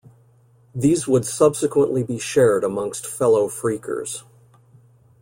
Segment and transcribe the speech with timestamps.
[0.73, 4.23] These would subsequently be shared amongst fellow phreakers.